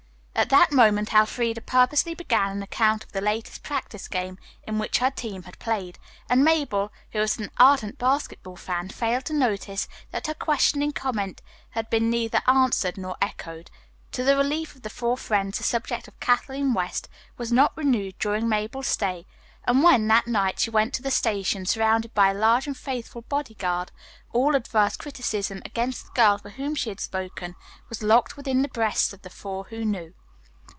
[0.33, 4.97] At that moment Elfreda purposely began an account of the latest practice game in which
[4.97, 9.87] her team had played, and Mabel, who was an ardent basketball fan, failed to notice
[10.09, 13.69] that her questioning comment had been neither answered nor echoed.
[14.13, 17.07] To the relief of the four friends the subject of Kathleen West
[17.37, 19.27] was not renewed during Mabel's stay,
[19.65, 23.21] and when, that night, she went to the station surrounded by a large and faithful
[23.21, 23.91] bodyguard,
[24.33, 27.53] all adverse criticism against the girl for whom she had spoken
[27.89, 30.13] was locked within the breasts of the four who knew.